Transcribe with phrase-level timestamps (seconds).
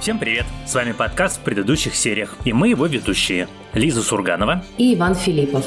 [0.00, 0.46] Всем привет!
[0.66, 3.48] С вами подкаст в предыдущих сериях, и мы его ведущие.
[3.74, 5.66] Лиза Сурганова и Иван Филиппов.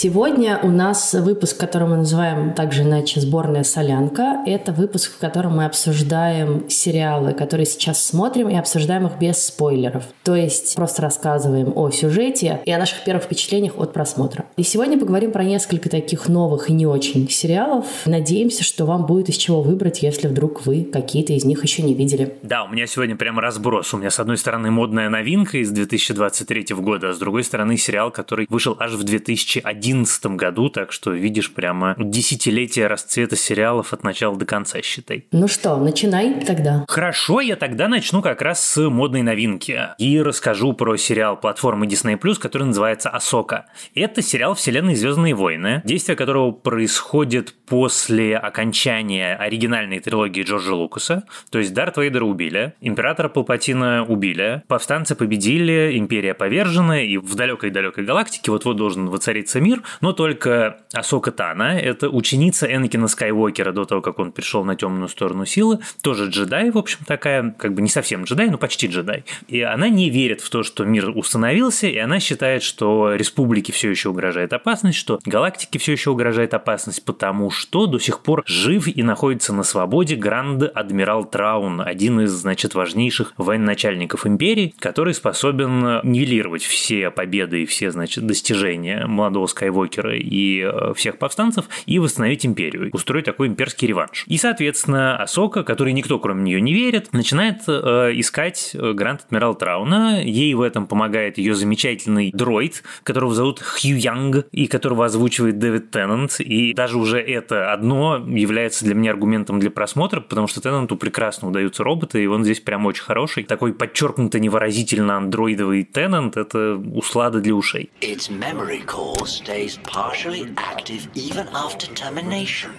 [0.00, 4.44] Сегодня у нас выпуск, который мы называем также иначе «Сборная солянка».
[4.46, 10.04] Это выпуск, в котором мы обсуждаем сериалы, которые сейчас смотрим, и обсуждаем их без спойлеров.
[10.22, 14.44] То есть просто рассказываем о сюжете и о наших первых впечатлениях от просмотра.
[14.56, 17.86] И сегодня поговорим про несколько таких новых и не очень сериалов.
[18.06, 21.94] Надеемся, что вам будет из чего выбрать, если вдруг вы какие-то из них еще не
[21.94, 22.36] видели.
[22.44, 23.92] Да, у меня сегодня прямо разброс.
[23.94, 28.12] У меня с одной стороны модная новинка из 2023 года, а с другой стороны сериал,
[28.12, 34.04] который вышел аж в 2011 2011 году, так что видишь прямо десятилетие расцвета сериалов от
[34.04, 35.26] начала до конца, считай.
[35.32, 36.84] Ну что, начинай тогда.
[36.88, 42.18] Хорошо, я тогда начну как раз с модной новинки и расскажу про сериал платформы Disney+,
[42.38, 43.66] который называется «Асока».
[43.94, 51.58] Это сериал вселенной «Звездные войны», действие которого происходит после окончания оригинальной трилогии Джорджа Лукаса, то
[51.58, 58.50] есть Дарт Вейдера убили, Императора Палпатина убили, повстанцы победили, Империя повержена, и в далекой-далекой галактике
[58.50, 64.18] вот-вот должен воцариться мир, но только Асока Тана, это ученица Энакина Скайуокера до того, как
[64.18, 68.24] он пришел на темную сторону силы, тоже джедай, в общем, такая, как бы не совсем
[68.24, 69.24] джедай, но почти джедай.
[69.48, 73.90] И она не верит в то, что мир установился, и она считает, что республике все
[73.90, 78.88] еще угрожает опасность, что галактике все еще угрожает опасность, потому что до сих пор жив
[78.88, 86.62] и находится на свободе Гранд-Адмирал Траун, один из, значит, важнейших военачальников империи, который способен нивелировать
[86.62, 92.90] все победы и все, значит, достижения молодого Скайуокера и э, всех повстанцев и восстановить империю,
[92.92, 94.24] устроить такой имперский реванш.
[94.26, 99.54] И, соответственно, Асока, который никто кроме нее не верит, начинает э, искать э, Гранд Адмирал
[99.54, 100.22] Трауна.
[100.22, 105.90] Ей в этом помогает ее замечательный дроид, которого зовут Хью Янг, и которого озвучивает Дэвид
[105.90, 106.40] Теннант.
[106.40, 111.48] И даже уже это одно является для меня аргументом для просмотра, потому что Теннанту прекрасно
[111.48, 113.44] удаются роботы, и он здесь прям очень хороший.
[113.44, 117.90] Такой подчеркнуто невыразительно андроидовый Теннант– это услада для ушей.
[118.00, 119.26] Its memory core
[119.58, 122.72] stays partially active even after termination.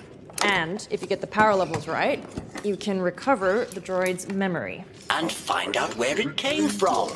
[0.44, 2.24] And if you get the power levels right,
[2.64, 4.86] you can recover the droid's memory.
[5.10, 7.10] And find out where it came from.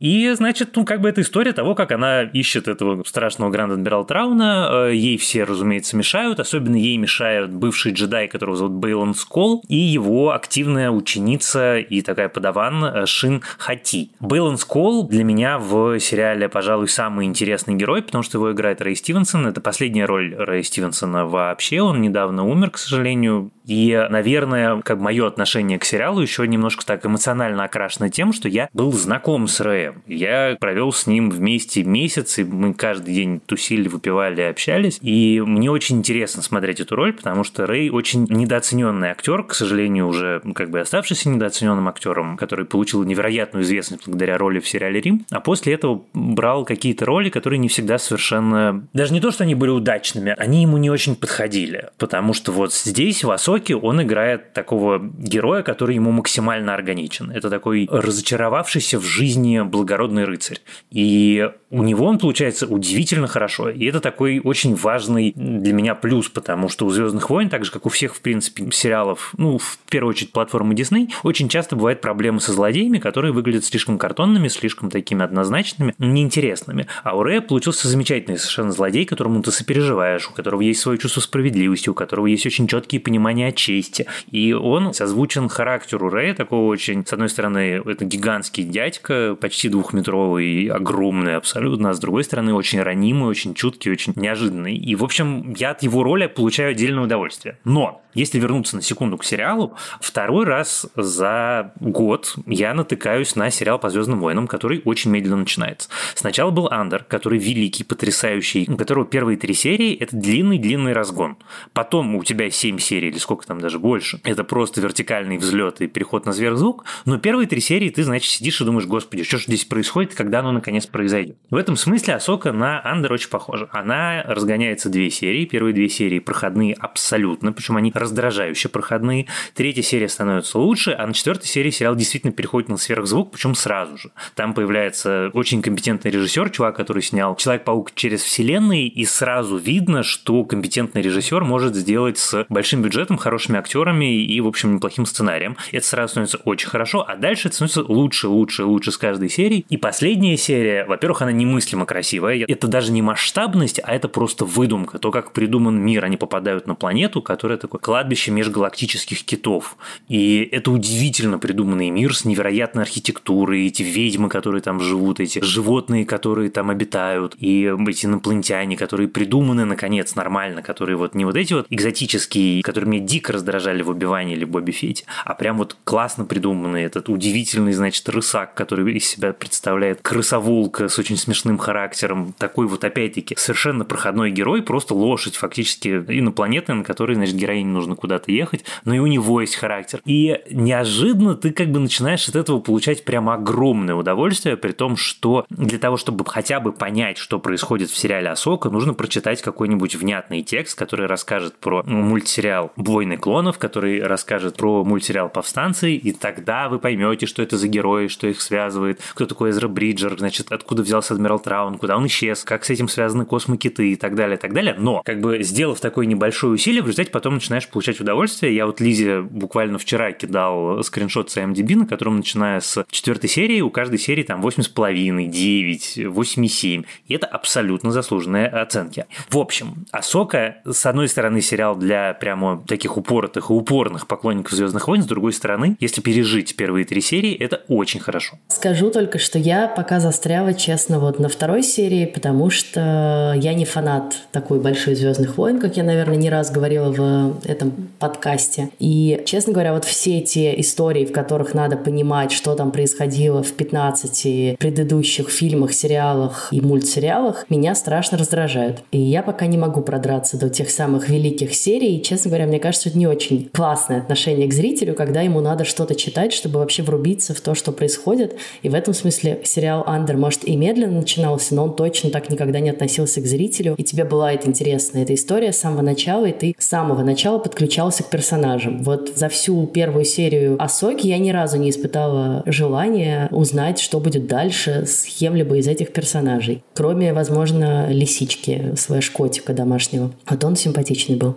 [0.00, 4.04] И, значит, ну, как бы это история того, как она ищет этого страшного Гранд Адмирал
[4.04, 4.68] Трауна.
[4.88, 6.40] Э, ей все, разумеется, мешают.
[6.40, 12.28] Особенно ей мешают бывший джедай, которого зовут Бейлон Скол, и его активная ученица и такая
[12.28, 14.10] подаван э, Шин Хати.
[14.20, 18.96] Бейлон Скол для меня в сериале, пожалуй, самый интересный герой, потому что его играет Рэй
[18.96, 19.46] Стивенсон.
[19.46, 21.80] Это последняя роль Рэя Стивенсона вообще.
[21.80, 23.50] Он недавно умер, к сожалению.
[23.68, 28.68] И, наверное, как мое отношение к сериалу еще немножко так эмоционально окрашено тем, что я
[28.72, 30.02] был знаком с Рэем.
[30.06, 34.98] Я провел с ним вместе месяц, и мы каждый день тусили, выпивали, общались.
[35.02, 40.08] И мне очень интересно смотреть эту роль, потому что Рэй очень недооцененный актер, к сожалению,
[40.08, 45.26] уже как бы оставшийся недооцененным актером, который получил невероятную известность благодаря роли в сериале Рим,
[45.30, 48.86] а после этого брал какие-то роли, которые не всегда совершенно...
[48.94, 51.90] Даже не то, что они были удачными, они ему не очень подходили.
[51.98, 57.30] Потому что вот здесь, в Осоке, Локи, он играет такого героя, который ему максимально органичен.
[57.30, 60.60] Это такой разочаровавшийся в жизни благородный рыцарь.
[60.90, 63.68] И у него он получается удивительно хорошо.
[63.68, 67.72] И это такой очень важный для меня плюс, потому что у Звездных войн, так же
[67.72, 72.00] как у всех, в принципе, сериалов, ну, в первую очередь, платформы Дисней, очень часто бывают
[72.00, 76.86] проблемы со злодеями, которые выглядят слишком картонными, слишком такими однозначными, неинтересными.
[77.02, 81.20] А у Рэя получился замечательный совершенно злодей, которому ты сопереживаешь, у которого есть свое чувство
[81.20, 84.06] справедливости, у которого есть очень четкие понимания о чести.
[84.30, 90.66] И он созвучен характеру Рэя, такого очень, с одной стороны, это гигантский дядька, почти двухметровый,
[90.66, 94.76] огромный абсолютно, а с другой стороны, очень ранимый, очень чуткий, очень неожиданный.
[94.76, 97.58] И, в общем, я от его роли получаю отдельное удовольствие.
[97.64, 103.78] Но если вернуться на секунду к сериалу, второй раз за год я натыкаюсь на сериал
[103.78, 105.88] по Звездным войнам, который очень медленно начинается.
[106.14, 111.36] Сначала был Андер, который великий, потрясающий, у которого первые три серии это длинный-длинный разгон.
[111.72, 114.20] Потом у тебя семь серий или сколько там даже больше.
[114.24, 116.86] Это просто вертикальный взлет и переход на сверхзвук.
[117.04, 120.38] Но первые три серии ты, значит, сидишь и думаешь, господи, что же здесь происходит, когда
[120.38, 121.36] оно наконец произойдет.
[121.50, 123.68] В этом смысле Асока на Андер очень похожа.
[123.70, 125.44] Она разгоняется две серии.
[125.44, 129.26] Первые две серии проходные абсолютно, причем они раздражающе проходные.
[129.52, 133.98] Третья серия становится лучше, а на четвертой серии сериал действительно переходит на сверхзвук, причем сразу
[133.98, 134.10] же.
[134.36, 140.44] Там появляется очень компетентный режиссер, чувак, который снял Человек-паук через вселенные, и сразу видно, что
[140.44, 145.56] компетентный режиссер может сделать с большим бюджетом хорошими актерами и, в общем, неплохим сценарием.
[145.72, 149.66] Это сразу становится очень хорошо, а дальше это становится лучше, лучше, лучше с каждой серией.
[149.68, 152.44] И последняя серия, во-первых, она немыслимо красивая.
[152.46, 154.98] Это даже не масштабность, а это просто выдумка.
[154.98, 156.04] То, как придуман мир.
[156.04, 159.76] Они попадают на планету, которая такое кладбище межгалактических китов.
[160.08, 166.04] И это удивительно придуманный мир с невероятной архитектурой, эти ведьмы, которые там живут, эти животные,
[166.04, 171.54] которые там обитают, и эти инопланетяне, которые придуманы, наконец, нормально, которые вот не вот эти
[171.54, 176.24] вот экзотические, которые меня дико раздражали в Убивании или Бобби Фете, а прям вот классно
[176.24, 182.66] придуманный этот удивительный, значит, рысак, который из себя представляет крысоволка с очень смешным характером, такой
[182.66, 188.30] вот, опять-таки, совершенно проходной герой, просто лошадь фактически инопланетная, на которой, значит, героине нужно куда-то
[188.30, 190.00] ехать, но и у него есть характер.
[190.04, 195.46] И неожиданно ты как бы начинаешь от этого получать прямо огромное удовольствие, при том, что
[195.48, 200.42] для того, чтобы хотя бы понять, что происходит в сериале Асока, нужно прочитать какой-нибудь внятный
[200.42, 206.80] текст, который расскажет про мультсериал «Войны клонов», который расскажет про мультсериал «Повстанцы», и тогда вы
[206.80, 211.14] поймете, что это за герои, что их связывает, кто такой Эзра Бриджер, значит, откуда взялся
[211.14, 214.52] Адмирал Траун, куда он исчез, как с этим связаны космокиты и так далее, и так
[214.52, 214.74] далее.
[214.76, 218.56] Но, как бы, сделав такое небольшое усилие, в результате потом начинаешь получать удовольствие.
[218.56, 223.60] Я вот Лизе буквально вчера кидал скриншот с IMDb, на котором, начиная с четвертой серии,
[223.60, 226.84] у каждой серии там 8,5, 9, 8,7.
[227.06, 229.06] И это абсолютно заслуженные оценки.
[229.28, 234.88] В общем, Асока, с одной стороны, сериал для прямо таких упоротых и упорных поклонников Звездных
[234.88, 238.38] войн, с другой стороны, если пережить первые три серии, это очень хорошо.
[238.48, 243.64] Скажу только, что я пока застряла, честно, вот на второй серии, потому что я не
[243.64, 248.70] фанат такой большой Звездных войн, как я, наверное, не раз говорила в этом подкасте.
[248.78, 253.52] И, честно говоря, вот все те истории, в которых надо понимать, что там происходило в
[253.52, 258.82] 15 предыдущих фильмах, сериалах и мультсериалах, меня страшно раздражают.
[258.92, 261.96] И я пока не могу продраться до тех самых великих серий.
[261.96, 265.64] И, честно говоря, мне кажется, это не очень классное отношение к зрителю, когда ему надо
[265.64, 268.36] что-то читать, чтобы вообще врубиться в то, что происходит.
[268.62, 272.60] И в этом смысле сериал «Андер», может, и медленно начинался, но он точно так никогда
[272.60, 273.74] не относился к зрителю.
[273.76, 277.38] И тебе была это интересная эта история с самого начала, и ты с самого начала
[277.38, 278.82] подключался к персонажам.
[278.82, 284.26] Вот за всю первую серию Асоки я ни разу не испытала желания узнать, что будет
[284.26, 286.62] дальше с кем-либо из этих персонажей.
[286.74, 290.12] Кроме, возможно, лисички, слэш-котика домашнего.
[290.28, 291.36] Вот он симпатичный был.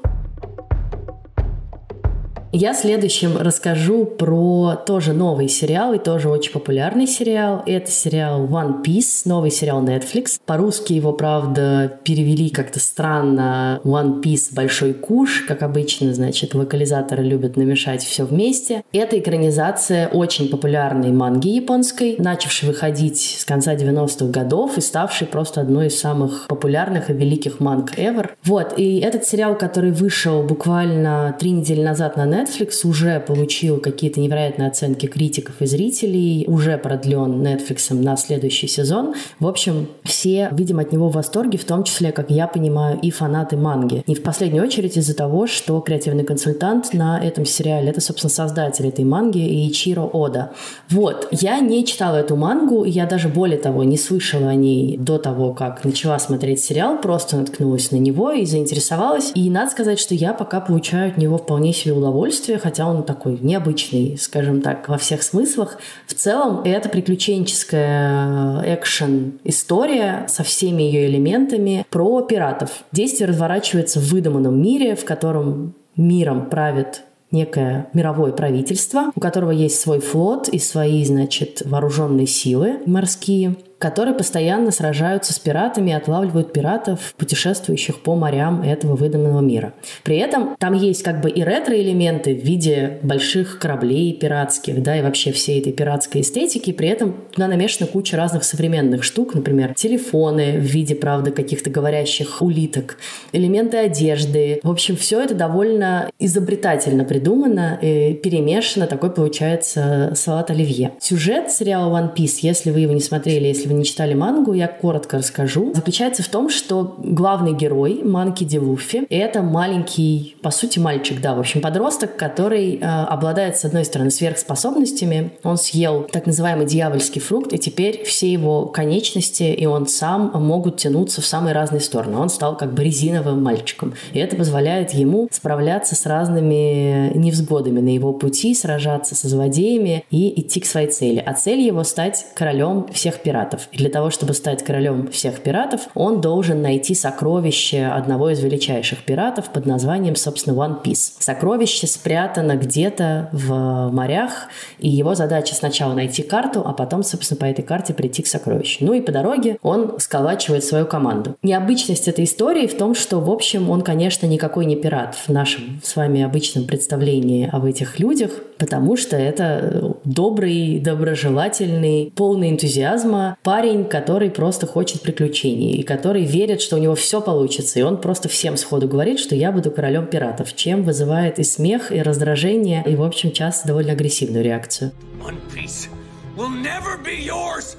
[2.53, 7.63] Я следующим расскажу про тоже новый сериал и тоже очень популярный сериал.
[7.65, 10.37] Это сериал One Piece, новый сериал Netflix.
[10.45, 15.45] По-русски его, правда, перевели как-то странно One Piece Большой Куш.
[15.47, 18.83] Как обычно, значит, локализаторы любят намешать все вместе.
[18.91, 25.61] Это экранизация очень популярной манги японской, начавшей выходить с конца 90-х годов и ставшей просто
[25.61, 28.31] одной из самых популярных и великих манг ever.
[28.43, 33.79] Вот, и этот сериал, который вышел буквально три недели назад на Netflix, Netflix уже получил
[33.79, 39.13] какие-то невероятные оценки критиков и зрителей, уже продлен Netflix на следующий сезон.
[39.39, 43.11] В общем, все, видимо, от него в восторге, в том числе, как я понимаю, и
[43.11, 44.03] фанаты манги.
[44.07, 48.87] Не в последнюю очередь из-за того, что креативный консультант на этом сериале— это, собственно, создатель
[48.87, 50.51] этой манги Ичиро Ода.
[50.89, 51.27] Вот.
[51.31, 55.53] Я не читала эту мангу, я даже более того не слышала о ней до того,
[55.53, 59.31] как начала смотреть сериал, просто наткнулась на него и заинтересовалась.
[59.35, 63.03] И надо сказать, что я пока получаю от него вполне себе удовольствие удовольствие, хотя он
[63.03, 65.79] такой необычный, скажем так, во всех смыслах.
[66.07, 72.83] В целом это приключенческая э, экшен-история со всеми ее элементами про пиратов.
[72.91, 79.79] Действие разворачивается в выдуманном мире, в котором миром правит некое мировое правительство, у которого есть
[79.79, 86.53] свой флот и свои, значит, вооруженные силы морские– которые постоянно сражаются с пиратами и отлавливают
[86.53, 89.73] пиратов, путешествующих по морям этого выданного мира.
[90.03, 95.01] При этом там есть как бы и ретро-элементы в виде больших кораблей пиратских, да, и
[95.01, 96.71] вообще всей этой пиратской эстетики.
[96.71, 102.41] При этом туда намешана куча разных современных штук, например, телефоны в виде, правда, каких-то говорящих
[102.41, 102.97] улиток,
[103.31, 104.59] элементы одежды.
[104.61, 108.85] В общем, все это довольно изобретательно придумано и перемешано.
[108.85, 110.91] Такой получается салат оливье.
[110.99, 114.67] Сюжет сериала One Piece, если вы его не смотрели, если вы не читали мангу, я
[114.67, 115.73] коротко расскажу.
[115.73, 121.35] Заключается в том, что главный герой Манки Ди Луффи— это маленький, по сути, мальчик, да,
[121.35, 125.31] в общем, подросток, который э, обладает, с одной стороны, сверхспособностями.
[125.43, 130.77] Он съел так называемый дьявольский фрукт, и теперь все его конечности и он сам могут
[130.77, 132.17] тянуться в самые разные стороны.
[132.17, 133.93] Он стал как бы резиновым мальчиком.
[134.13, 140.41] И это позволяет ему справляться с разными невзгодами на его пути, сражаться со злодеями и
[140.41, 141.23] идти к своей цели.
[141.25, 143.60] А цель его— стать королем всех пиратов.
[143.61, 143.67] Пиратов.
[143.71, 149.03] И для того, чтобы стать королем всех пиратов, он должен найти сокровище одного из величайших
[149.03, 151.13] пиратов под названием, собственно, One Piece.
[151.19, 154.47] Сокровище спрятано где-то в морях,
[154.79, 158.85] и его задача сначала найти карту, а потом, собственно, по этой карте прийти к сокровищу.
[158.85, 161.35] Ну и по дороге он сколачивает свою команду.
[161.43, 165.81] Необычность этой истории в том, что, в общем, он, конечно, никакой не пират в нашем
[165.83, 173.85] с вами обычном представлении об этих людях, потому что это добрый, доброжелательный, полный энтузиазма парень,
[173.85, 177.79] который просто хочет приключений и который верит, что у него все получится.
[177.79, 181.91] И он просто всем сходу говорит, что я буду королем пиратов, чем вызывает и смех,
[181.91, 184.91] и раздражение, и, в общем, часто довольно агрессивную реакцию.
[185.25, 185.89] One piece
[186.37, 187.77] will never be yours.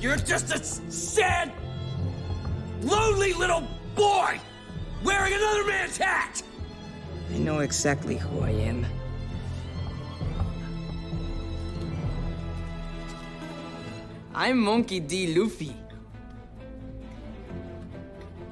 [0.00, 1.52] You're just a sad,
[2.82, 3.62] lonely little
[3.94, 4.40] boy
[5.04, 6.42] wearing another man's hat.
[7.32, 8.84] I know exactly who I am.
[14.38, 15.34] I'm Monkey D.
[15.34, 15.72] Luffy.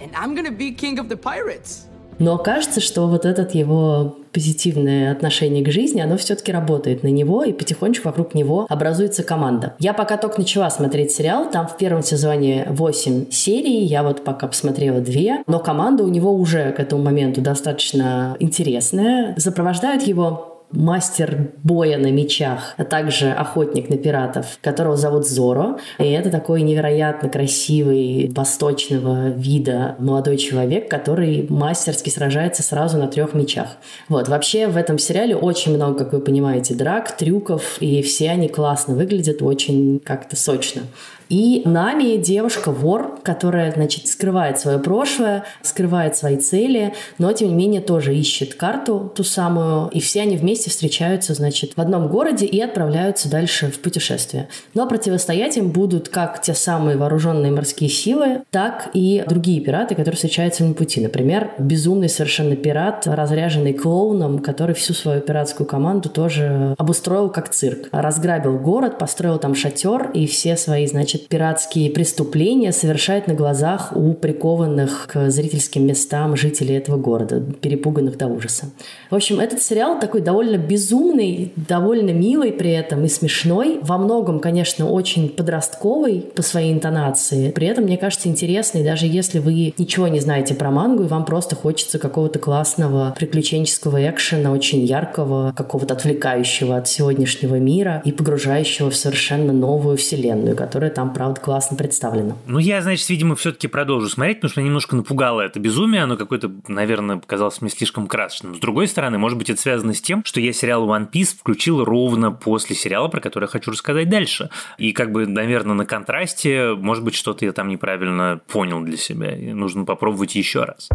[0.00, 1.84] And I'm gonna be king of the pirates.
[2.18, 7.44] Но кажется, что вот этот его позитивное отношение к жизни, оно все-таки работает на него,
[7.44, 9.74] и потихонечку вокруг него образуется команда.
[9.78, 14.46] Я пока только начала смотреть сериал, там в первом сезоне 8 серий, я вот пока
[14.46, 19.34] посмотрела 2, но команда у него уже к этому моменту достаточно интересная.
[19.38, 25.78] Сопровождают его мастер боя на мечах, а также охотник на пиратов, которого зовут Зоро.
[25.98, 33.34] И это такой невероятно красивый, восточного вида молодой человек, который мастерски сражается сразу на трех
[33.34, 33.76] мечах.
[34.08, 38.48] Вот, вообще в этом сериале очень много, как вы понимаете, драк, трюков, и все они
[38.48, 40.82] классно выглядят, очень как-то сочно.
[41.28, 47.80] И Нами девушка-вор, которая, значит, скрывает свое прошлое, скрывает свои цели, но, тем не менее,
[47.80, 52.60] тоже ищет карту ту самую, и все они вместе встречаются, значит, в одном городе и
[52.60, 54.48] отправляются дальше в путешествие.
[54.74, 60.16] Но противостоять им будут как те самые вооруженные морские силы, так и другие пираты, которые
[60.16, 61.00] встречаются на пути.
[61.00, 67.88] Например, безумный совершенно пират, разряженный клоуном, который всю свою пиратскую команду тоже обустроил как цирк.
[67.92, 73.92] Разграбил город, построил там шатер, и все свои, значит, значит, пиратские преступления совершает на глазах
[73.94, 78.70] у прикованных к зрительским местам жителей этого города, перепуганных до ужаса.
[79.10, 83.78] В общем, этот сериал такой довольно безумный, довольно милый при этом и смешной.
[83.82, 87.50] Во многом, конечно, очень подростковый по своей интонации.
[87.50, 91.24] При этом, мне кажется, интересный, даже если вы ничего не знаете про мангу, и вам
[91.24, 98.90] просто хочется какого-то классного приключенческого экшена, очень яркого, какого-то отвлекающего от сегодняшнего мира и погружающего
[98.90, 102.38] в совершенно новую вселенную, которая там там, правда, классно представлено.
[102.46, 106.16] Ну, я, значит, видимо, все-таки продолжу смотреть, потому что меня немножко напугало это безумие, оно
[106.16, 108.54] какое-то, наверное, показалось мне слишком красочным.
[108.54, 111.84] С другой стороны, может быть, это связано с тем, что я сериал One Piece включил
[111.84, 114.48] ровно после сериала, про который я хочу рассказать дальше.
[114.78, 119.36] И как бы, наверное, на контрасте, может быть, что-то я там неправильно понял для себя,
[119.36, 120.88] и нужно попробовать еще раз.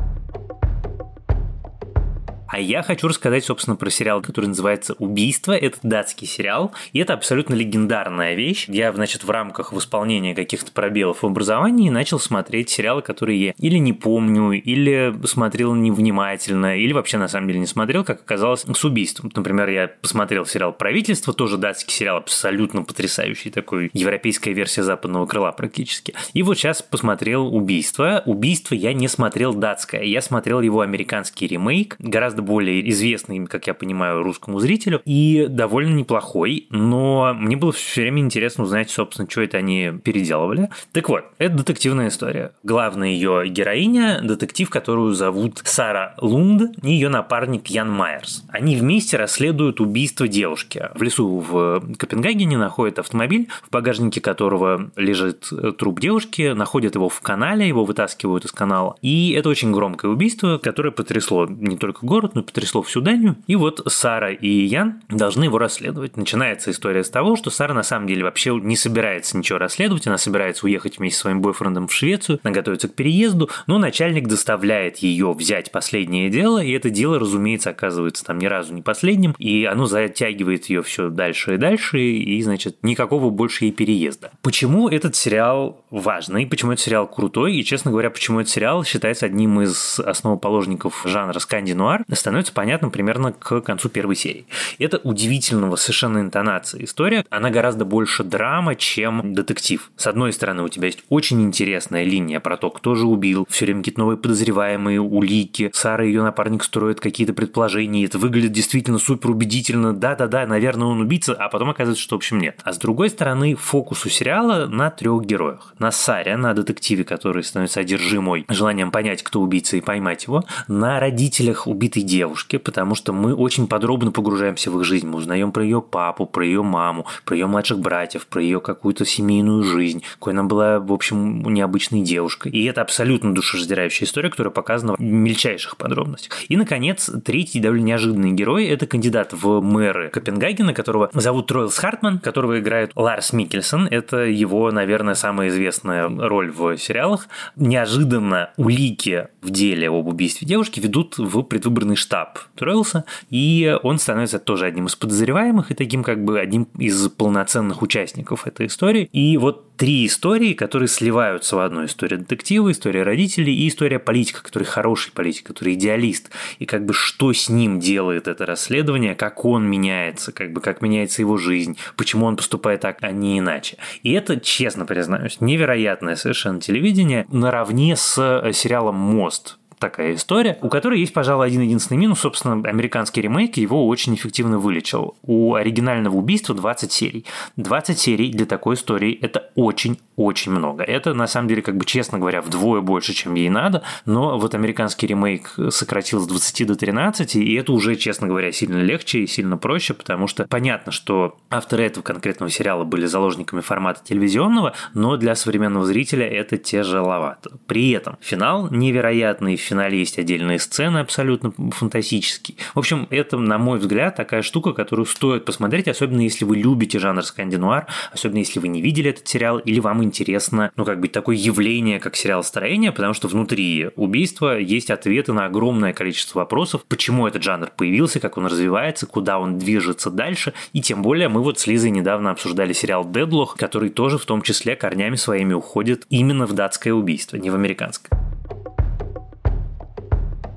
[2.51, 5.51] А я хочу рассказать, собственно, про сериал, который называется «Убийство».
[5.51, 8.65] Это датский сериал, и это абсолютно легендарная вещь.
[8.67, 13.77] Я, значит, в рамках восполнения каких-то пробелов в образовании начал смотреть сериалы, которые я или
[13.77, 18.83] не помню, или смотрел невнимательно, или вообще на самом деле не смотрел, как оказалось, с
[18.83, 19.31] убийством.
[19.35, 25.51] Например, я посмотрел сериал «Правительство», тоже датский сериал, абсолютно потрясающий, такой европейская версия западного крыла
[25.51, 26.15] практически.
[26.33, 28.23] И вот сейчас посмотрел «Убийство».
[28.25, 33.67] «Убийство» я не смотрел датское, я смотрел его американский ремейк, гораздо гораздо более известный, как
[33.67, 39.29] я понимаю, русскому зрителю, и довольно неплохой, но мне было все время интересно узнать, собственно,
[39.29, 40.69] что это они переделывали.
[40.91, 42.51] Так вот, это детективная история.
[42.63, 48.43] Главная ее героиня– детектив, которую зовут Сара Лунд, и ее напарник Ян Майерс.
[48.49, 50.89] Они вместе расследуют убийство девушки.
[50.95, 57.21] В лесу в Копенгагене находят автомобиль, в багажнике которого лежит труп девушки, находят его в
[57.21, 58.95] канале, его вытаскивают из канала.
[59.01, 63.35] И это очень громкое убийство, которое потрясло не только город, абсолютно потрясло всю Данию.
[63.47, 66.17] И вот Сара и Ян должны его расследовать.
[66.17, 70.17] Начинается история с того, что Сара на самом деле вообще не собирается ничего расследовать, она
[70.17, 74.97] собирается уехать вместе со своим бойфрендом в Швецию, она готовится к переезду, но начальник доставляет
[74.97, 79.65] ее взять последнее дело, и это дело, разумеется, оказывается там ни разу не последним, и
[79.65, 84.31] оно затягивает ее все дальше и дальше, и, значит, никакого больше ей переезда.
[84.41, 89.25] Почему этот сериал важный, почему этот сериал крутой, и, честно говоря, почему этот сериал считается
[89.25, 94.45] одним из основоположников жанра скандинуар, становится понятным примерно к концу первой серии.
[94.77, 97.25] Это удивительного совершенно интонации история.
[97.29, 99.91] Она гораздо больше драма, чем детектив.
[99.95, 103.47] С одной стороны, у тебя есть очень интересная линия про то, кто же убил.
[103.49, 105.71] Все время какие-то новые подозреваемые, улики.
[105.73, 108.05] Сара и ее напарник строят какие-то предположения.
[108.05, 109.93] Это выглядит действительно супер убедительно.
[109.93, 112.59] Да-да-да, наверное, он убийца, а потом оказывается, что в общем нет.
[112.63, 115.73] А с другой стороны, фокус у сериала на трех героях.
[115.79, 120.43] На Саре, на детективе, который становится одержимой желанием понять, кто убийца и поймать его.
[120.67, 125.07] На родителях убитой девушки, потому что мы очень подробно погружаемся в их жизнь.
[125.07, 129.05] Мы узнаем про ее папу, про ее маму, про ее младших братьев, про ее какую-то
[129.05, 132.51] семейную жизнь, какой она была, в общем, необычной девушкой.
[132.51, 136.33] И это абсолютно душераздирающая история, которая показана в мельчайших подробностях.
[136.49, 142.19] И, наконец, третий довольно неожиданный герой– это кандидат в мэры Копенгагена, которого зовут Тройлс Хартман,
[142.19, 143.87] которого играет Ларс Микельсон.
[143.87, 147.27] Это его, наверное, самая известная роль в сериалах.
[147.55, 154.39] Неожиданно улики в деле об убийстве девушки ведут в предвыборный штаб Тройлса, и он становится
[154.39, 159.09] тоже одним из подозреваемых и таким как бы одним из полноценных участников этой истории.
[159.13, 164.43] И вот три истории, которые сливаются в одну историю детектива, история родителей и история политика,
[164.43, 169.45] который хороший политик, который идеалист, и как бы что с ним делает это расследование, как
[169.45, 173.77] он меняется, как бы как меняется его жизнь, почему он поступает так, а не иначе.
[174.03, 180.69] И это, честно признаюсь, невероятное совершенно телевидение наравне с э, сериалом «Мост», такая история, у
[180.69, 182.19] которой есть, пожалуй, один единственный минус.
[182.19, 185.15] Собственно, американский ремейк его очень эффективно вылечил.
[185.23, 187.25] У оригинального убийства 20 серий.
[187.55, 190.83] 20 серий для такой истории– это очень-очень много.
[190.83, 194.53] Это, на самом деле, как бы, честно говоря, вдвое больше, чем ей надо, но вот
[194.53, 199.27] американский ремейк сократил с 20 до 13, и это уже, честно говоря, сильно легче и
[199.27, 205.17] сильно проще, потому что понятно, что авторы этого конкретного сериала были заложниками формата телевизионного, но
[205.17, 207.51] для современного зрителя это тяжеловато.
[207.67, 212.57] При этом финал невероятный, финале есть отдельные сцены абсолютно фантастические.
[212.73, 216.99] В общем, это, на мой взгляд, такая штука, которую стоит посмотреть, особенно если вы любите
[216.99, 221.07] жанр скандинуар, особенно если вы не видели этот сериал, или вам интересно, ну, как бы
[221.07, 226.83] такое явление, как сериал «Строение», потому что внутри убийства есть ответы на огромное количество вопросов,
[226.87, 231.41] почему этот жанр появился, как он развивается, куда он движется дальше, и тем более мы
[231.41, 236.05] вот с Лизой недавно обсуждали сериал «Дедлох», который тоже в том числе корнями своими уходит
[236.09, 238.19] именно в датское убийство, не в американское.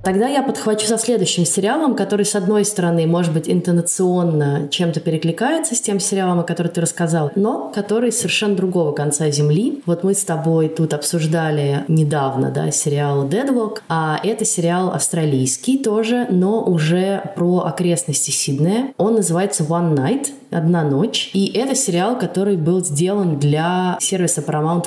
[0.03, 5.77] Тогда я подхвачу со следующим сериалом, который, с одной стороны, может быть, интонационно чем-то перекликается
[5.77, 9.81] с тем сериалом, о котором ты рассказал, но который совершенно другого конца Земли.
[9.87, 16.27] Вот мы с тобой тут обсуждали недавно, да, сериал Deadlock, а это сериал австралийский тоже,
[16.31, 18.93] но уже про окрестности Сиднея.
[18.97, 21.31] Он называется One Night, «Одна ночь».
[21.33, 24.87] И это сериал, который был сделан для сервиса Paramount+.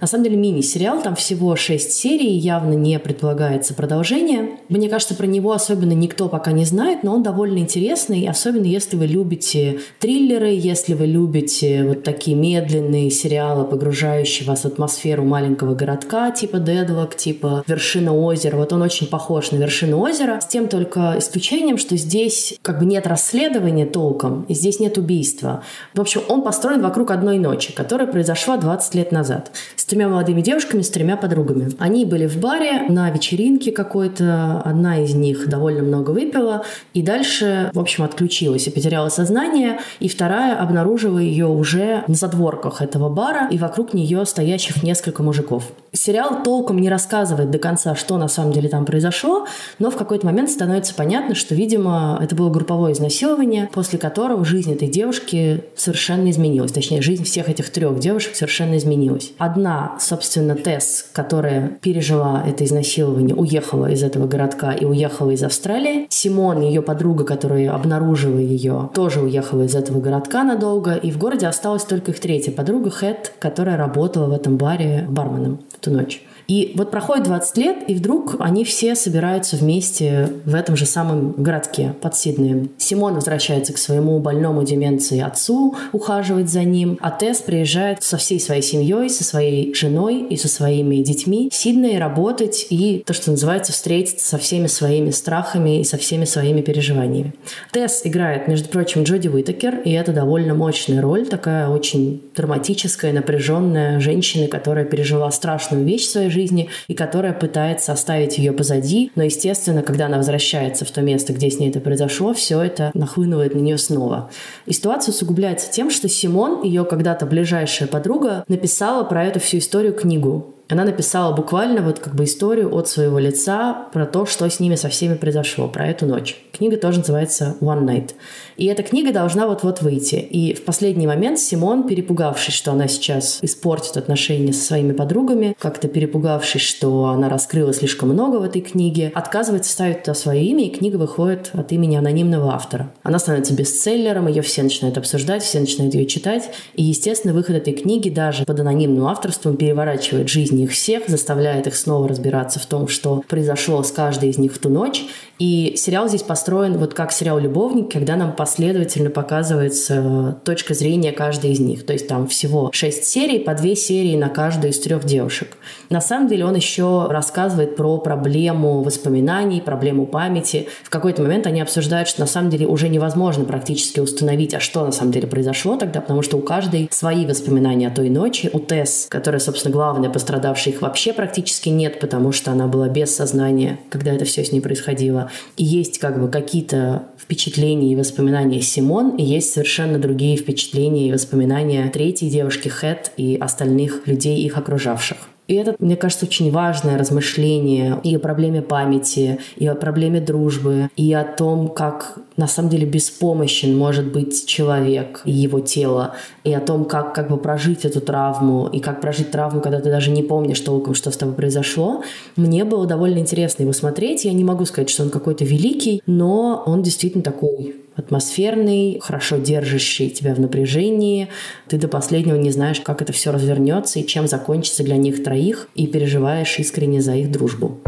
[0.00, 4.58] На самом деле мини-сериал, там всего 6 серий, явно не предполагается продолжение.
[4.68, 8.96] Мне кажется, про него особенно никто пока не знает, но он довольно интересный, особенно если
[8.96, 15.74] вы любите триллеры, если вы любите вот такие медленные сериалы, погружающие вас в атмосферу маленького
[15.74, 18.56] городка, типа Дедлок, типа Вершина озера.
[18.56, 22.84] Вот он очень похож на Вершину озера, с тем только исключением, что здесь как бы
[22.84, 25.62] нет расследования толком, и здесь нет убийства.
[25.94, 29.50] В общем, он построен вокруг одной ночи, которая произошла 20 лет назад.
[29.76, 31.70] С тремя молодыми девушками, с тремя подругами.
[31.78, 34.62] Они были в баре на вечеринке какой-то.
[34.64, 36.64] Одна из них довольно много выпила.
[36.94, 39.80] И дальше, в общем, отключилась и потеряла сознание.
[40.00, 45.64] И вторая обнаружила ее уже на задворках этого бара и вокруг нее стоящих несколько мужиков.
[45.92, 49.46] Сериал толком не рассказывает до конца, что на самом деле там произошло,
[49.78, 54.72] но в какой-то момент становится понятно, что, видимо, это было групповое изнасилование, после которого жизнь
[54.72, 56.72] этой девушки совершенно изменилась.
[56.72, 59.32] Точнее, жизнь всех этих трех девушек совершенно изменилась.
[59.38, 66.06] Одна, собственно, Тесс, которая пережила это изнасилование, уехала из этого городка и уехала из Австралии.
[66.10, 70.94] Симон, ее подруга, которая обнаружила ее, тоже уехала из этого городка надолго.
[70.94, 75.60] И в городе осталась только их третья подруга Хэт, которая работала в этом баре барменом
[75.72, 76.22] в ту ночь.
[76.48, 81.32] И вот проходит 20 лет, и вдруг они все собираются вместе в этом же самом
[81.32, 82.70] городке под Сиднеем.
[82.78, 88.40] Симон возвращается к своему больному деменции отцу, ухаживать за ним, а Тесс приезжает со всей
[88.40, 93.30] своей семьей, со своей женой и со своими детьми в Сидней работать и, то, что
[93.30, 97.34] называется, встретиться со всеми своими страхами и со всеми своими переживаниями.
[97.72, 104.00] Тесс играет, между прочим, Джоди Уитакер, и это довольно мощная роль, такая очень драматическая, напряженная
[104.00, 109.10] женщина, которая пережила страшную вещь в своей жизни, жизни и которая пытается оставить ее позади.
[109.16, 112.90] Но, естественно, когда она возвращается в то место, где с ней это произошло, все это
[112.94, 114.30] нахлынывает на нее снова.
[114.66, 119.94] И ситуация усугубляется тем, что Симон, ее когда-то ближайшая подруга, написала про эту всю историю
[119.94, 124.60] книгу Она написала буквально вот как бы историю от своего лица про то, что с
[124.60, 126.36] ними со всеми произошло, про эту ночь.
[126.52, 128.10] Книга тоже называется «One Night».
[128.58, 130.16] И эта книга должна вот-вот выйти.
[130.16, 135.88] И в последний момент Симон, перепугавшись, что она сейчас испортит отношения со своими подругами, как-то
[135.88, 140.70] перепугавшись, что она раскрыла слишком много в этой книге, отказывается ставить туда свое имя, и
[140.70, 142.92] книга выходит от имени анонимного автора.
[143.02, 146.50] Она становится бестселлером, ее все начинают обсуждать, все начинают ее читать.
[146.74, 151.76] И, естественно, выход этой книги даже под анонимным авторством переворачивает жизни их всех, заставляет их
[151.76, 155.04] снова разбираться в том, что произошло с каждой из них в ту ночь,
[155.38, 161.52] и сериал здесь построен вот как сериал «Любовник», когда нам последовательно показывается точка зрения каждой
[161.52, 161.86] из них.
[161.86, 165.56] То есть там всего шесть серий, по две серии на каждую из трех девушек.
[165.90, 170.68] На самом деле он еще рассказывает про проблему воспоминаний, проблему памяти.
[170.82, 174.84] В какой-то момент они обсуждают, что на самом деле уже невозможно практически установить, а что
[174.84, 178.50] на самом деле произошло тогда, потому что у каждой свои воспоминания о той ночи.
[178.52, 180.10] У Тесс, которая, собственно, главная
[180.48, 184.52] пострадавшая, их вообще практически нет, потому что она была без сознания, когда это все с
[184.52, 185.30] ней происходило.
[185.56, 191.12] И есть как бы какие-то впечатления и воспоминания Симон, и есть совершенно другие впечатления и
[191.12, 195.18] воспоминания третьей девушки Хэт и остальных людей, их окружавших.
[195.48, 200.90] И это, мне кажется, очень важное размышление и о проблеме памяти, и о проблеме дружбы,
[200.94, 206.52] и о том, как на самом деле беспомощен может быть человек и его тело, и
[206.52, 210.10] о том, как как бы прожить эту травму, и как прожить травму, когда ты даже
[210.10, 212.02] не помнишь толком, что с тобой произошло.
[212.36, 214.26] Мне было довольно интересно его смотреть.
[214.26, 220.10] Я не могу сказать, что он какой-то великий, но он действительно такой атмосферный, хорошо держащий
[220.10, 221.28] тебя в напряжении.
[221.68, 225.68] Ты до последнего не знаешь, как это все развернется и чем закончится для них троих,
[225.74, 227.78] и переживаешь искренне за их дружбу.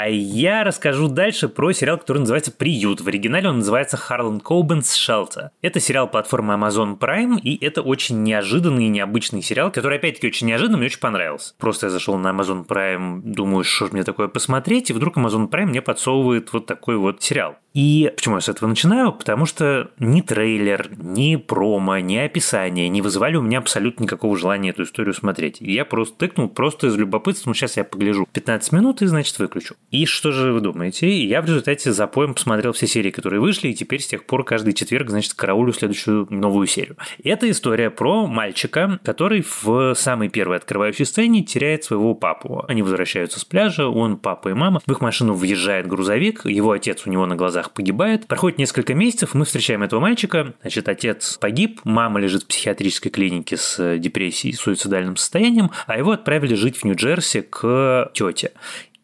[0.00, 3.00] А я расскажу дальше про сериал, который называется «Приют».
[3.00, 5.50] В оригинале он называется «Харлан Коубенс Шелта».
[5.60, 10.46] Это сериал платформы Amazon Prime, и это очень неожиданный и необычный сериал, который, опять-таки, очень
[10.46, 11.54] неожиданный, мне очень понравился.
[11.58, 15.50] Просто я зашел на Amazon Prime, думаю, что же мне такое посмотреть, и вдруг Amazon
[15.50, 17.56] Prime мне подсовывает вот такой вот сериал.
[17.74, 19.12] И почему я с этого начинаю?
[19.12, 24.70] Потому что ни трейлер, ни промо, ни описание не вызывали у меня абсолютно никакого желания
[24.70, 25.60] эту историю смотреть.
[25.60, 29.38] И я просто тыкнул, просто из любопытства, ну сейчас я погляжу 15 минут и, значит,
[29.38, 29.76] выключу.
[29.90, 31.08] И что же вы думаете?
[31.24, 34.44] Я в результате за поем посмотрел все серии, которые вышли, и теперь с тех пор
[34.44, 36.96] каждый четверг, значит, караулю следующую новую серию.
[37.22, 42.64] Это история про мальчика, который в самой первой открывающей сцене теряет своего папу.
[42.66, 44.80] Они возвращаются с пляжа, он, папа и мама.
[44.86, 48.26] В их машину въезжает грузовик, его отец у него на глазах погибает.
[48.26, 50.54] Проходит несколько месяцев, мы встречаем этого мальчика.
[50.62, 56.12] Значит, отец погиб, мама лежит в психиатрической клинике с депрессией и суицидальным состоянием, а его
[56.12, 58.52] отправили жить в Нью-Джерси к тете.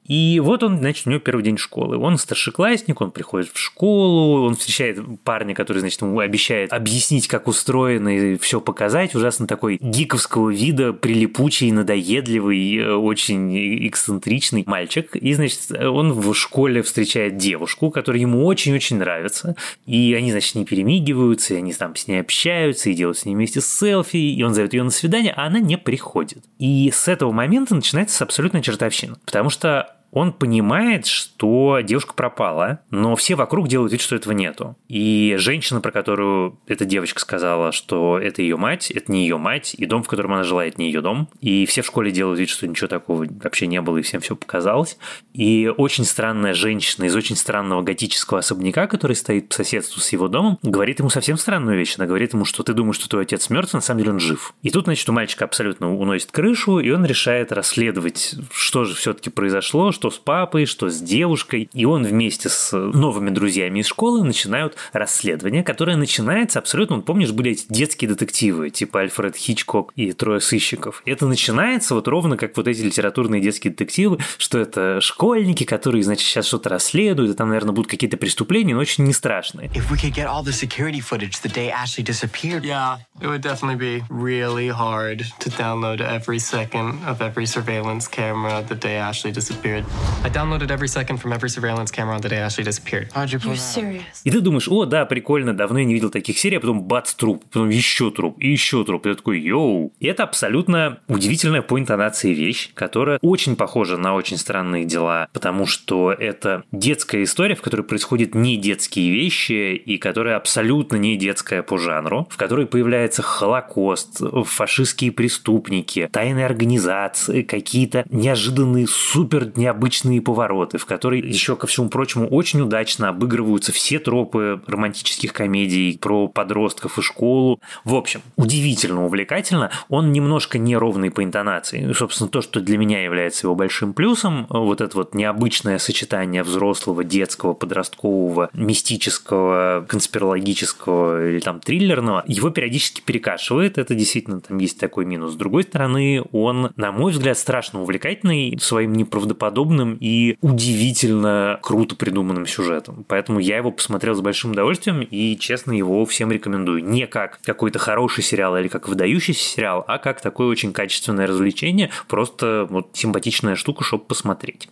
[0.06, 1.96] И вот он, значит, у него первый день школы.
[1.96, 7.48] Он старшеклассник, он приходит в школу, он встречает парня, который, значит, ему обещает объяснить, как
[7.48, 9.14] устроено и все показать.
[9.14, 15.16] Ужасно такой гиковского вида, прилипучий, надоедливый, очень эксцентричный мальчик.
[15.16, 19.56] И, значит, он в школе встречает девушку, которая ему очень-очень нравится.
[19.86, 23.34] И они, значит, не перемигиваются, и они там с ней общаются, и делают с ней
[23.34, 26.44] вместе селфи, и он зовет ее на свидание, а она не приходит.
[26.58, 29.16] И с этого момента начинается абсолютная чертовщина.
[29.24, 34.76] Потому что он понимает, что девушка пропала, но все вокруг делают вид, что этого нету.
[34.88, 39.74] И женщина, про которую эта девочка сказала, что это ее мать, это не ее мать,
[39.76, 41.28] и дом, в котором она жила, это не ее дом.
[41.40, 44.36] И все в школе делают вид, что ничего такого вообще не было, и всем все
[44.36, 44.98] показалось.
[45.32, 50.28] И очень странная женщина из очень странного готического особняка, который стоит по соседству с его
[50.28, 51.96] домом, говорит ему совсем странную вещь.
[51.98, 54.54] Она говорит ему, что ты думаешь, что твой отец мертв, на самом деле он жив.
[54.62, 59.28] И тут, значит, у мальчика абсолютно уносит крышу, и он решает расследовать, что же все-таки
[59.28, 61.68] произошло, что с папой, что с девушкой.
[61.72, 67.52] И он вместе с новыми друзьями из школы начинают расследование, которое начинается абсолютно, помнишь, были
[67.52, 71.02] эти детские детективы, типа Альфред Хичкок и Трое сыщиков.
[71.06, 76.26] Это начинается вот ровно как вот эти литературные детские детективы, что это школьники, которые, значит,
[76.26, 79.68] сейчас что-то расследуют, и там, наверное, будут какие-то преступления, но очень не страшные.
[79.68, 82.64] If we could get all the security footage the day Ashley disappeared.
[82.64, 88.64] Yeah, it would definitely be really hard to download every second of every surveillance camera
[88.66, 89.84] the day Ashley disappeared.
[90.24, 93.12] I downloaded every second from every surveillance camera on the day Ashley disappeared.
[93.12, 94.22] How'd you pull serious?
[94.24, 97.12] И ты думаешь, о, да, прикольно, давно я не видел таких серий, а потом бац,
[97.12, 99.04] труп, потом еще труп, и еще труп.
[99.04, 99.92] И я такой, йоу.
[100.00, 105.66] И это абсолютно удивительная по интонации вещь, которая очень похожа на очень странные дела, потому
[105.66, 111.62] что это детская история, в которой происходят не детские вещи, и которая абсолютно не детская
[111.62, 119.44] по жанру, в которой появляется Холокост, фашистские преступники, тайные организации, какие-то неожиданные супер
[119.74, 125.98] необычные повороты, в которой еще ко всему прочему очень удачно обыгрываются все тропы романтических комедий
[126.00, 127.60] про подростков и школу.
[127.84, 129.70] В общем, удивительно увлекательно.
[129.88, 131.92] Он немножко неровный по интонации.
[131.92, 137.02] Собственно, то, что для меня является его большим плюсом, вот это вот необычное сочетание взрослого,
[137.02, 143.78] детского, подросткового, мистического, конспирологического или там триллерного, его периодически перекашивает.
[143.78, 145.32] Это действительно там есть такой минус.
[145.32, 149.63] С другой стороны, он, на мой взгляд, страшно увлекательный своим неправдоподобным
[150.00, 153.04] и удивительно круто придуманным сюжетом.
[153.08, 156.84] Поэтому я его посмотрел с большим удовольствием и, честно, его всем рекомендую.
[156.84, 161.90] Не как какой-то хороший сериал или как выдающийся сериал, а как такое очень качественное развлечение,
[162.08, 164.68] просто вот симпатичная штука, чтобы посмотреть.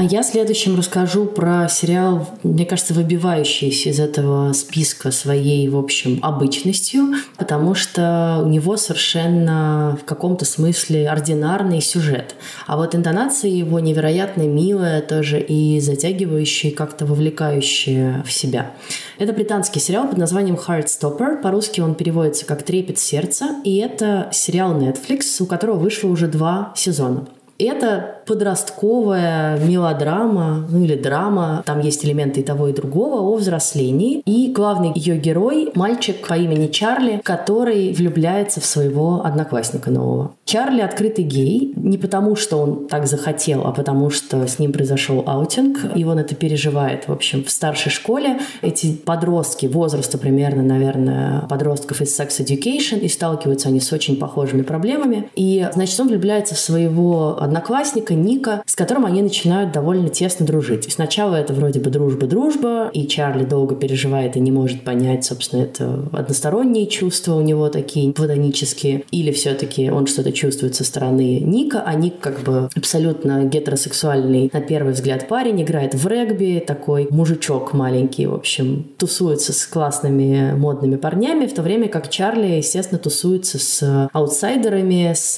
[0.00, 6.20] А я следующим расскажу про сериал, мне кажется, выбивающийся из этого списка своей, в общем,
[6.22, 12.34] обычностью, потому что у него совершенно в каком-то смысле ординарный сюжет.
[12.66, 18.70] А вот интонация его невероятно милая тоже и затягивающая, как-то вовлекающая в себя.
[19.18, 21.42] Это британский сериал под названием Heartstopper.
[21.42, 23.50] По-русски он переводится как «Трепет сердца».
[23.64, 27.26] И это сериал Netflix, у которого вышло уже два сезона.
[27.60, 34.22] Это подростковая мелодрама, ну или драма, там есть элементы и того, и другого, о взрослении.
[34.24, 40.32] И главный ее герой– мальчик по имени Чарли, который влюбляется в своего одноклассника нового.
[40.44, 45.24] Чарли открытый гей, не потому, что он так захотел, а потому, что с ним произошел
[45.26, 48.38] аутинг, и он это переживает, в общем, в старшей школе.
[48.62, 54.62] Эти подростки, возраста примерно, наверное, подростков из Sex Education, и сталкиваются они с очень похожими
[54.62, 55.30] проблемами.
[55.34, 60.86] И, значит, он влюбляется в своего одноклассника Ника, с которым они начинают довольно тесно дружить.
[60.86, 65.62] И сначала это вроде бы дружба-дружба, и Чарли долго переживает и не может понять, собственно,
[65.62, 71.82] это односторонние чувства у него такие платонические, или все-таки он что-то чувствует со стороны Ника,
[71.84, 77.72] а Ник как бы абсолютно гетеросексуальный, на первый взгляд, парень, играет в регби, такой мужичок
[77.72, 83.58] маленький, в общем, тусуется с классными модными парнями, в то время как Чарли, естественно, тусуется
[83.58, 85.36] с аутсайдерами, с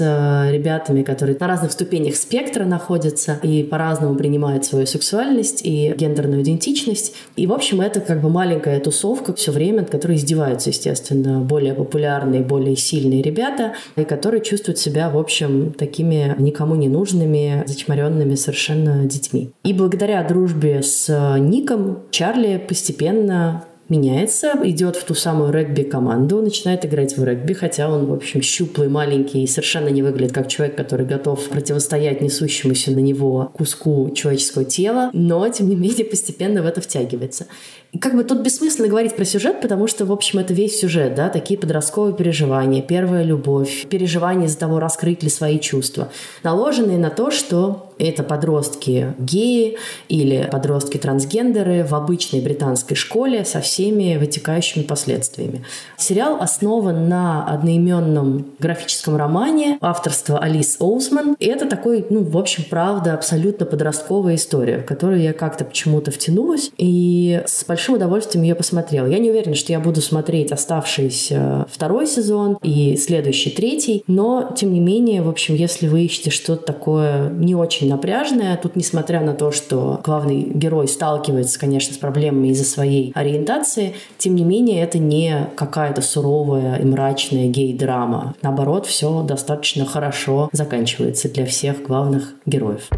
[0.53, 7.15] ребятами, которые на разных ступенях спектра находятся и по-разному принимают свою сексуальность и гендерную идентичность.
[7.37, 11.75] И, в общем, это как бы маленькая тусовка все время, от которой издеваются, естественно, более
[11.75, 18.35] популярные, более сильные ребята, и которые чувствуют себя, в общем, такими никому не нужными, зачмаренными
[18.35, 19.51] совершенно детьми.
[19.65, 27.17] И благодаря дружбе с Ником Чарли постепенно меняется, идет в ту самую регби-команду, начинает играть
[27.19, 31.05] в регби, хотя он, в общем, щуплый, маленький и совершенно не выглядит как человек, который
[31.05, 36.81] готов противостоять несущемуся на него куску человеческого тела, но, тем не менее, постепенно в это
[36.81, 37.47] втягивается.
[37.93, 41.15] И как бы тут бессмысленно говорить про сюжет, потому что, в общем, это весь сюжет,
[41.15, 46.09] да, такие подростковые переживания, первая любовь, переживания из-за того, раскрыть ли свои чувства,
[46.43, 49.77] наложенные на то, что это подростки геи
[50.09, 55.65] или подростки-трансгендеры в обычной британской школе со всеми вытекающими последствиями.
[55.97, 61.37] Сериал основан на одноименном графическом романе авторства Алис Оусман.
[61.39, 66.11] И это такой, ну, в общем, правда, абсолютно подростковая история, в которую я как-то почему-то
[66.11, 69.07] втянулась и с большим удовольствием ее посмотрела.
[69.07, 74.73] Я не уверена, что я буду смотреть оставшийся второй сезон и следующий третий, но, тем
[74.73, 78.57] не менее, в общем, если вы ищете что-то такое не очень напряжная.
[78.57, 84.35] Тут, несмотря на то, что главный герой сталкивается, конечно, с проблемами из-за своей ориентации, тем
[84.35, 88.35] не менее, это не какая-то суровая и мрачная гей-драма.
[88.43, 92.89] Наоборот, все достаточно хорошо заканчивается для всех главных героев.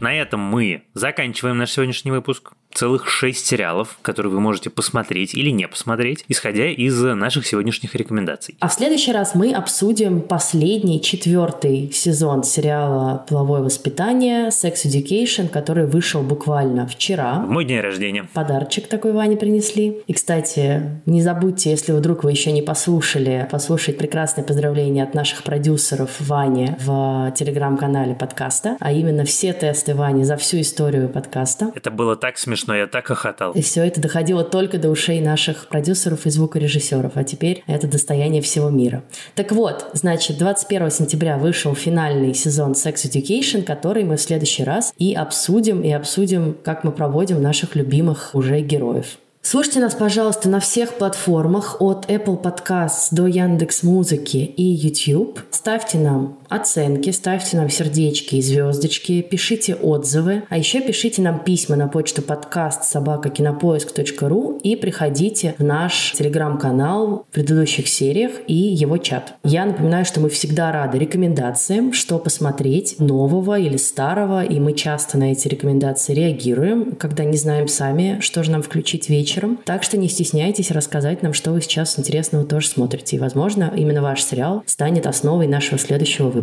[0.00, 5.50] На этом мы заканчиваем наш сегодняшний выпуск целых шесть сериалов, которые вы можете посмотреть или
[5.50, 8.56] не посмотреть, исходя из наших сегодняшних рекомендаций.
[8.60, 15.86] А в следующий раз мы обсудим последний, четвертый сезон сериала «Половое воспитание» Sex Education, который
[15.86, 17.40] вышел буквально вчера.
[17.40, 18.28] В мой день рождения.
[18.32, 20.02] Подарочек такой Ване принесли.
[20.06, 25.42] И, кстати, не забудьте, если вдруг вы еще не послушали, послушать прекрасное поздравление от наших
[25.42, 31.72] продюсеров Вани в телеграм-канале подкаста, а именно все тесты Вани за всю историю подкаста.
[31.74, 33.52] Это было так смешно смешно, я так хохотал.
[33.52, 38.42] И все это доходило только до ушей наших продюсеров и звукорежиссеров, а теперь это достояние
[38.42, 39.02] всего мира.
[39.34, 44.92] Так вот, значит, 21 сентября вышел финальный сезон Sex Education, который мы в следующий раз
[44.98, 49.18] и обсудим, и обсудим, как мы проводим наших любимых уже героев.
[49.42, 55.40] Слушайте нас, пожалуйста, на всех платформах от Apple Podcasts до Яндекс Музыки и YouTube.
[55.50, 61.76] Ставьте нам оценки, ставьте нам сердечки и звездочки, пишите отзывы, а еще пишите нам письма
[61.76, 69.34] на почту подкаст собакакинопоиск.ру и приходите в наш телеграм-канал в предыдущих сериях и его чат.
[69.44, 75.18] Я напоминаю, что мы всегда рады рекомендациям, что посмотреть нового или старого, и мы часто
[75.18, 79.60] на эти рекомендации реагируем, когда не знаем сами, что же нам включить вечером.
[79.64, 83.16] Так что не стесняйтесь рассказать нам, что вы сейчас интересного тоже смотрите.
[83.16, 86.39] И, возможно, именно ваш сериал станет основой нашего следующего выпуска.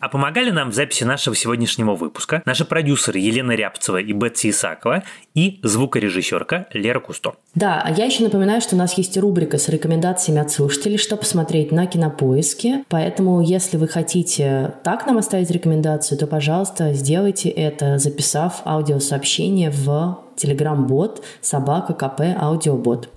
[0.00, 5.02] А помогали нам в записи нашего сегодняшнего выпуска наши продюсеры Елена Рябцева и Бетси Исакова
[5.34, 7.34] и звукорежиссерка Лера Кусто.
[7.54, 11.16] Да, а я еще напоминаю, что у нас есть рубрика с рекомендациями от слушателей, что
[11.16, 12.84] посмотреть на кинопоиске.
[12.88, 20.18] Поэтому, если вы хотите так нам оставить рекомендацию, то, пожалуйста, сделайте это, записав аудиосообщение в
[20.36, 23.08] Телеграм-бот собака КП Аудиобот.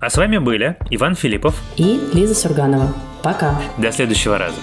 [0.00, 2.94] А с вами были Иван Филиппов и Лиза Сурганова.
[3.22, 3.60] Пока.
[3.78, 4.56] До следующего раза.